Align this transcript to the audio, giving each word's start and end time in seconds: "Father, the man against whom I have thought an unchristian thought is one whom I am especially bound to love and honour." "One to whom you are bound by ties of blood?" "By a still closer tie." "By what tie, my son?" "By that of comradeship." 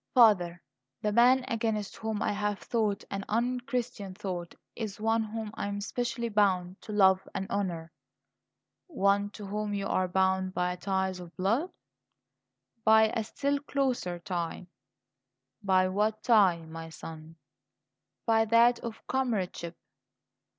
"Father, 0.15 0.63
the 1.03 1.11
man 1.11 1.45
against 1.47 1.97
whom 1.97 2.23
I 2.23 2.31
have 2.33 2.57
thought 2.57 3.03
an 3.11 3.23
unchristian 3.29 4.15
thought 4.15 4.55
is 4.75 4.99
one 4.99 5.21
whom 5.25 5.51
I 5.53 5.67
am 5.67 5.77
especially 5.77 6.27
bound 6.29 6.81
to 6.81 6.91
love 6.91 7.21
and 7.35 7.47
honour." 7.51 7.91
"One 8.87 9.29
to 9.33 9.45
whom 9.45 9.75
you 9.75 9.85
are 9.85 10.07
bound 10.07 10.55
by 10.55 10.75
ties 10.77 11.19
of 11.19 11.37
blood?" 11.37 11.69
"By 12.83 13.09
a 13.15 13.23
still 13.23 13.59
closer 13.59 14.17
tie." 14.17 14.65
"By 15.61 15.87
what 15.87 16.23
tie, 16.23 16.65
my 16.65 16.89
son?" 16.89 17.35
"By 18.25 18.45
that 18.45 18.79
of 18.79 19.05
comradeship." 19.05 19.77